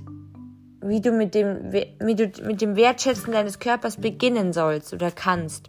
wie 0.80 1.00
du 1.00 1.12
mit 1.12 1.34
dem, 1.34 1.72
wie 1.72 2.14
du 2.14 2.30
mit 2.44 2.62
dem 2.62 2.76
Wertschätzen 2.76 3.32
deines 3.32 3.58
Körpers 3.58 3.96
beginnen 3.96 4.52
sollst 4.52 4.94
oder 4.94 5.10
kannst. 5.10 5.68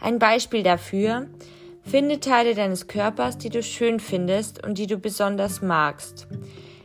Ein 0.00 0.18
Beispiel 0.18 0.62
dafür, 0.62 1.26
finde 1.82 2.20
Teile 2.20 2.54
deines 2.54 2.86
Körpers, 2.86 3.36
die 3.36 3.50
du 3.50 3.62
schön 3.62 4.00
findest 4.00 4.64
und 4.64 4.78
die 4.78 4.86
du 4.86 4.96
besonders 4.96 5.60
magst. 5.60 6.26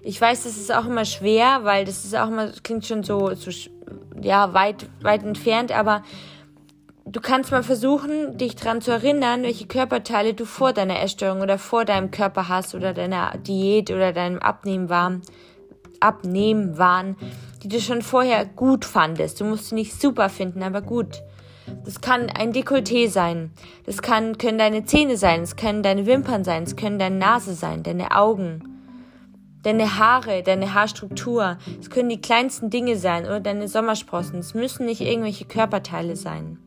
Ich 0.03 0.19
weiß, 0.19 0.43
das 0.43 0.57
ist 0.57 0.73
auch 0.73 0.85
immer 0.85 1.05
schwer, 1.05 1.63
weil 1.63 1.85
das 1.85 2.03
ist 2.05 2.15
auch 2.15 2.27
immer, 2.27 2.51
klingt 2.63 2.85
schon 2.85 3.03
so, 3.03 3.33
so 3.35 3.51
ja, 4.21 4.53
weit, 4.53 4.87
weit 5.01 5.23
entfernt, 5.23 5.71
aber 5.71 6.03
du 7.05 7.21
kannst 7.21 7.51
mal 7.51 7.63
versuchen, 7.63 8.37
dich 8.37 8.55
daran 8.55 8.81
zu 8.81 8.91
erinnern, 8.91 9.43
welche 9.43 9.67
Körperteile 9.67 10.33
du 10.33 10.45
vor 10.45 10.73
deiner 10.73 11.01
Essstörung 11.01 11.41
oder 11.41 11.57
vor 11.57 11.85
deinem 11.85 12.11
Körper 12.11 12.49
hast 12.49 12.75
oder 12.75 12.93
deiner 12.93 13.37
Diät 13.37 13.91
oder 13.91 14.13
deinem 14.13 14.39
Abnehmen 14.39 14.89
waren, 14.89 15.21
Abnehmen 15.99 16.77
waren, 16.77 17.15
die 17.63 17.69
du 17.69 17.79
schon 17.79 18.01
vorher 18.01 18.45
gut 18.45 18.85
fandest. 18.85 19.41
Du 19.41 19.45
musst 19.45 19.69
sie 19.69 19.75
nicht 19.75 19.99
super 19.99 20.29
finden, 20.29 20.61
aber 20.63 20.81
gut. 20.81 21.23
Das 21.85 22.01
kann 22.01 22.29
ein 22.29 22.53
Dekolleté 22.53 23.09
sein. 23.09 23.51
Das 23.85 24.01
kann, 24.01 24.37
können 24.37 24.57
deine 24.57 24.85
Zähne 24.85 25.17
sein. 25.17 25.41
Es 25.41 25.55
können 25.55 25.83
deine 25.83 26.05
Wimpern 26.05 26.43
sein. 26.43 26.63
Es 26.63 26.75
können 26.75 26.99
deine 26.99 27.17
Nase 27.17 27.53
sein, 27.53 27.83
deine 27.83 28.11
Augen, 28.15 28.76
deine 29.67 29.97
Haare, 29.97 30.43
deine 30.43 30.73
Haarstruktur. 30.73 31.57
Es 31.81 31.89
können 31.89 32.07
die 32.07 32.21
kleinsten 32.21 32.69
Dinge 32.69 32.95
sein 32.95 33.25
oder 33.25 33.41
deine 33.41 33.67
Sommersprossen. 33.67 34.39
Es 34.39 34.53
müssen 34.53 34.85
nicht 34.85 35.01
irgendwelche 35.01 35.43
Körperteile 35.43 36.15
sein. 36.15 36.57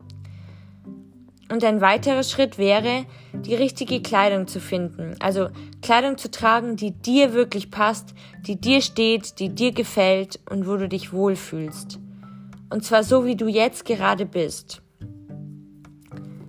Und 1.51 1.63
ein 1.63 1.81
weiterer 1.81 2.23
Schritt 2.23 2.59
wäre, 2.59 3.05
die 3.33 3.55
richtige 3.55 4.03
Kleidung 4.03 4.47
zu 4.47 4.59
finden. 4.59 5.15
Also 5.19 5.49
Kleidung 5.81 6.19
zu 6.19 6.29
tragen, 6.29 6.75
die 6.75 6.91
dir 6.91 7.33
wirklich 7.33 7.71
passt, 7.71 8.13
die 8.45 8.61
dir 8.61 8.81
steht, 8.81 9.39
die 9.39 9.49
dir 9.49 9.71
gefällt 9.71 10.39
und 10.47 10.67
wo 10.67 10.77
du 10.77 10.87
dich 10.87 11.11
wohlfühlst. 11.11 11.99
Und 12.69 12.85
zwar 12.85 13.03
so, 13.03 13.25
wie 13.25 13.35
du 13.35 13.47
jetzt 13.47 13.83
gerade 13.83 14.27
bist. 14.27 14.83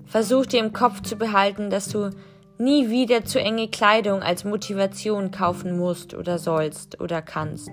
Versuch 0.04 0.44
dir 0.44 0.60
im 0.60 0.74
Kopf 0.74 1.00
zu 1.00 1.16
behalten, 1.16 1.70
dass 1.70 1.88
du 1.88 2.10
nie 2.58 2.90
wieder 2.90 3.24
zu 3.24 3.40
enge 3.40 3.68
Kleidung 3.68 4.22
als 4.22 4.44
Motivation 4.44 5.30
kaufen 5.30 5.76
musst 5.76 6.14
oder 6.14 6.38
sollst 6.38 7.00
oder 7.00 7.22
kannst. 7.22 7.70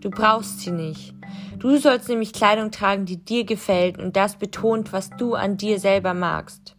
Du 0.00 0.10
brauchst 0.10 0.60
sie 0.60 0.72
nicht. 0.72 1.14
Du 1.58 1.76
sollst 1.76 2.08
nämlich 2.08 2.32
Kleidung 2.32 2.70
tragen, 2.70 3.06
die 3.06 3.24
dir 3.24 3.44
gefällt 3.44 3.98
und 3.98 4.16
das 4.16 4.36
betont, 4.36 4.92
was 4.92 5.10
du 5.10 5.34
an 5.34 5.56
dir 5.56 5.78
selber 5.78 6.12
magst. 6.12 6.76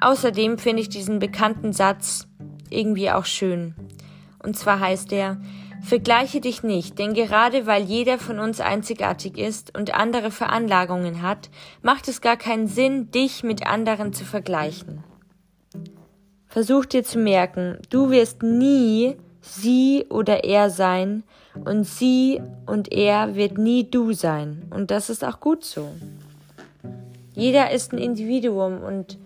Außerdem 0.00 0.58
finde 0.58 0.82
ich 0.82 0.88
diesen 0.88 1.18
bekannten 1.18 1.72
Satz 1.72 2.28
irgendwie 2.70 3.10
auch 3.10 3.24
schön. 3.24 3.74
Und 4.42 4.56
zwar 4.56 4.78
heißt 4.78 5.12
er, 5.12 5.38
Vergleiche 5.80 6.40
dich 6.40 6.62
nicht, 6.62 6.98
denn 6.98 7.14
gerade 7.14 7.66
weil 7.66 7.84
jeder 7.84 8.18
von 8.18 8.40
uns 8.40 8.60
einzigartig 8.60 9.38
ist 9.38 9.76
und 9.78 9.94
andere 9.94 10.30
Veranlagungen 10.30 11.22
hat, 11.22 11.50
macht 11.82 12.08
es 12.08 12.20
gar 12.20 12.36
keinen 12.36 12.66
Sinn, 12.66 13.10
dich 13.10 13.42
mit 13.42 13.66
anderen 13.66 14.12
zu 14.12 14.24
vergleichen. 14.24 15.04
Versuch 16.48 16.86
dir 16.86 17.04
zu 17.04 17.18
merken, 17.18 17.78
du 17.90 18.10
wirst 18.10 18.42
nie 18.42 19.16
sie 19.40 20.06
oder 20.10 20.44
er 20.44 20.70
sein 20.70 21.22
und 21.64 21.84
sie 21.84 22.42
und 22.66 22.92
er 22.92 23.34
wird 23.34 23.58
nie 23.58 23.88
du 23.90 24.12
sein. 24.12 24.66
Und 24.70 24.90
das 24.90 25.10
ist 25.10 25.24
auch 25.24 25.40
gut 25.40 25.64
so. 25.64 25.90
Jeder 27.34 27.70
ist 27.70 27.92
ein 27.92 27.98
Individuum 27.98 28.82
und 28.82 29.18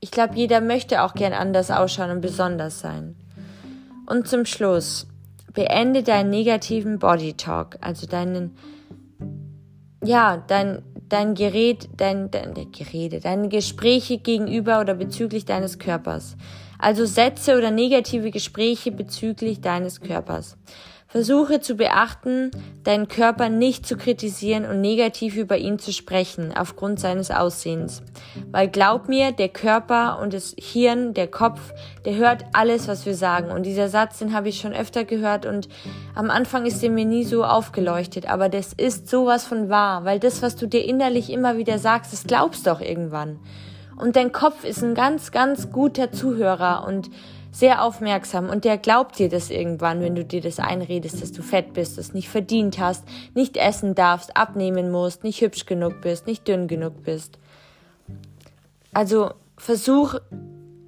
ich 0.00 0.10
glaube, 0.10 0.34
jeder 0.34 0.60
möchte 0.60 1.02
auch 1.02 1.14
gern 1.14 1.32
anders 1.32 1.70
ausschauen 1.70 2.10
und 2.10 2.20
besonders 2.20 2.80
sein. 2.80 3.16
Und 4.06 4.28
zum 4.28 4.44
Schluss, 4.44 5.06
beende 5.54 6.02
deinen 6.02 6.28
negativen 6.28 6.98
Body 6.98 7.32
Talk, 7.32 7.78
also 7.80 8.06
deinen, 8.06 8.54
ja, 10.04 10.44
dein, 10.46 10.82
dein 11.08 11.34
Gerät, 11.34 11.88
dein, 11.96 12.30
dein 12.30 12.54
Gerede, 12.72 13.20
deine 13.20 13.48
Gespräche 13.48 14.18
gegenüber 14.18 14.80
oder 14.80 14.94
bezüglich 14.94 15.44
deines 15.44 15.78
Körpers. 15.78 16.36
Also 16.78 17.06
Sätze 17.06 17.56
oder 17.56 17.70
negative 17.70 18.30
Gespräche 18.30 18.90
bezüglich 18.90 19.60
deines 19.60 20.00
Körpers. 20.00 20.56
Versuche 21.14 21.60
zu 21.60 21.76
beachten, 21.76 22.50
deinen 22.82 23.06
Körper 23.06 23.48
nicht 23.48 23.86
zu 23.86 23.96
kritisieren 23.96 24.64
und 24.64 24.80
negativ 24.80 25.36
über 25.36 25.56
ihn 25.56 25.78
zu 25.78 25.92
sprechen 25.92 26.52
aufgrund 26.52 26.98
seines 26.98 27.30
Aussehens. 27.30 28.02
Weil 28.50 28.66
glaub 28.66 29.08
mir, 29.08 29.30
der 29.30 29.48
Körper 29.48 30.18
und 30.20 30.34
das 30.34 30.56
Hirn, 30.58 31.14
der 31.14 31.28
Kopf, 31.28 31.60
der 32.04 32.16
hört 32.16 32.46
alles, 32.52 32.88
was 32.88 33.06
wir 33.06 33.14
sagen. 33.14 33.52
Und 33.52 33.62
dieser 33.62 33.88
Satz, 33.88 34.18
den 34.18 34.34
habe 34.34 34.48
ich 34.48 34.58
schon 34.58 34.72
öfter 34.72 35.04
gehört 35.04 35.46
und 35.46 35.68
am 36.16 36.30
Anfang 36.30 36.66
ist 36.66 36.82
er 36.82 36.90
mir 36.90 37.04
nie 37.04 37.22
so 37.22 37.44
aufgeleuchtet. 37.44 38.28
Aber 38.28 38.48
das 38.48 38.72
ist 38.72 39.08
sowas 39.08 39.46
von 39.46 39.68
wahr, 39.68 40.04
weil 40.04 40.18
das, 40.18 40.42
was 40.42 40.56
du 40.56 40.66
dir 40.66 40.84
innerlich 40.84 41.30
immer 41.30 41.56
wieder 41.56 41.78
sagst, 41.78 42.12
das 42.12 42.24
glaubst 42.24 42.66
doch 42.66 42.80
irgendwann. 42.80 43.38
Und 43.96 44.16
dein 44.16 44.32
Kopf 44.32 44.64
ist 44.64 44.82
ein 44.82 44.96
ganz, 44.96 45.30
ganz 45.30 45.70
guter 45.70 46.10
Zuhörer 46.10 46.84
und 46.88 47.08
sehr 47.54 47.84
aufmerksam 47.84 48.48
und 48.48 48.64
der 48.64 48.78
glaubt 48.78 49.16
dir 49.16 49.28
das 49.28 49.48
irgendwann, 49.48 50.00
wenn 50.00 50.16
du 50.16 50.24
dir 50.24 50.40
das 50.40 50.58
einredest, 50.58 51.22
dass 51.22 51.30
du 51.30 51.40
fett 51.40 51.72
bist, 51.72 51.96
das 51.98 52.12
nicht 52.12 52.28
verdient 52.28 52.80
hast, 52.80 53.04
nicht 53.32 53.56
essen 53.56 53.94
darfst, 53.94 54.36
abnehmen 54.36 54.90
musst, 54.90 55.22
nicht 55.22 55.40
hübsch 55.40 55.64
genug 55.64 56.00
bist, 56.00 56.26
nicht 56.26 56.48
dünn 56.48 56.66
genug 56.66 57.04
bist. 57.04 57.38
Also 58.92 59.30
versuch 59.56 60.16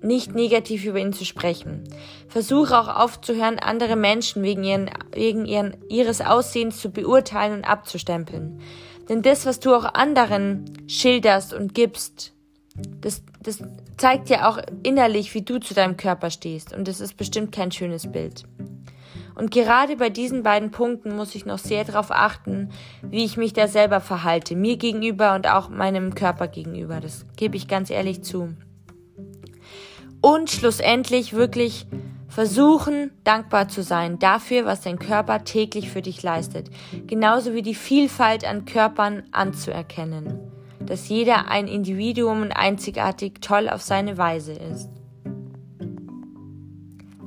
nicht 0.03 0.35
negativ 0.35 0.85
über 0.85 0.99
ihn 0.99 1.13
zu 1.13 1.25
sprechen. 1.25 1.85
Versuch 2.29 2.73
auch 2.73 2.89
aufzuhören, 2.89 3.61
andere 3.61 3.95
Menschen 3.95 4.43
wegen, 4.43 4.65
ihren, 4.65 4.91
wegen 5.13 5.47
ihren, 5.47 5.77
ihres 5.89 6.21
Aussehens 6.21 6.81
zu 6.81 6.91
beurteilen 6.91 7.59
und 7.59 7.65
abzustempeln. 7.65 8.61
Denn 9.09 9.23
das, 9.23 9.47
was 9.47 9.61
du 9.61 9.73
auch 9.73 9.85
anderen 9.95 10.65
schilderst 10.89 11.55
und 11.55 11.75
gibst, 11.75 12.33
das, 13.01 13.23
das 13.47 13.63
zeigt 13.97 14.29
ja 14.29 14.49
auch 14.49 14.59
innerlich, 14.83 15.33
wie 15.35 15.43
du 15.43 15.59
zu 15.59 15.73
deinem 15.73 15.97
Körper 15.97 16.31
stehst. 16.31 16.75
Und 16.75 16.89
das 16.89 17.01
ist 17.01 17.17
bestimmt 17.17 17.53
kein 17.53 17.71
schönes 17.71 18.11
Bild. 18.11 18.45
Und 19.37 19.51
gerade 19.51 19.97
bei 19.97 20.09
diesen 20.09 20.43
beiden 20.43 20.71
Punkten 20.71 21.15
muss 21.15 21.35
ich 21.35 21.47
noch 21.47 21.59
sehr 21.59 21.85
darauf 21.85 22.11
achten, 22.11 22.71
wie 23.03 23.25
ich 23.25 23.37
mich 23.37 23.53
da 23.53 23.69
selber 23.69 24.01
verhalte, 24.01 24.57
mir 24.57 24.79
gegenüber 24.79 25.35
und 25.35 25.47
auch 25.47 25.69
meinem 25.69 26.15
Körper 26.15 26.49
gegenüber. 26.49 27.01
Das 27.01 27.27
gebe 27.37 27.57
ich 27.57 27.69
ganz 27.69 27.91
ehrlich 27.91 28.23
zu. 28.25 28.55
Und 30.23 30.51
schlussendlich 30.51 31.35
wirklich 31.35 31.87
versuchen, 32.29 33.13
dankbar 33.25 33.69
zu 33.69 33.83
sein 33.83 34.19
dafür, 34.19 34.65
was 34.65 34.81
dein 34.81 34.99
Körper 34.99 35.45
täglich 35.45 35.91
für 35.91 36.03
dich 36.03 36.23
leistet. 36.23 36.71
Genauso 37.07 37.55
wie 37.55 37.63
die 37.63 37.75
Vielfalt 37.75 38.45
an 38.45 38.65
Körpern 38.65 39.25
anzuerkennen 39.33 40.56
dass 40.87 41.09
jeder 41.09 41.49
ein 41.49 41.69
Individuum 41.69 42.43
und 42.43 42.53
einzigartig 42.53 43.41
toll 43.41 43.69
auf 43.69 43.83
seine 43.83 44.19
Weise 44.19 44.53
ist. 44.53 44.89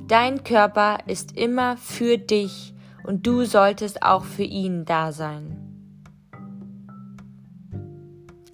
Dein 0.08 0.42
Körper 0.42 0.98
ist 1.06 1.36
immer 1.38 1.76
für 1.76 2.18
dich 2.18 2.74
und 3.04 3.26
du 3.26 3.44
solltest 3.44 4.02
auch 4.02 4.24
für 4.24 4.42
ihn 4.42 4.84
da 4.84 5.12
sein. 5.12 5.56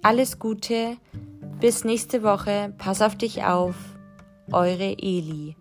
Alles 0.03 0.39
Gute, 0.39 0.97
bis 1.59 1.83
nächste 1.83 2.23
Woche, 2.23 2.73
pass 2.77 3.01
auf 3.01 3.15
dich 3.15 3.43
auf, 3.43 3.75
eure 4.51 4.97
Eli. 4.99 5.56